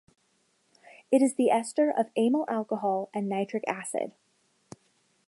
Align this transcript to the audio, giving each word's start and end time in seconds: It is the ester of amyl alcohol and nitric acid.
It 1.11 1.21
is 1.21 1.35
the 1.35 1.51
ester 1.51 1.91
of 1.91 2.07
amyl 2.17 2.45
alcohol 2.49 3.11
and 3.13 3.29
nitric 3.29 3.63
acid. 3.67 4.13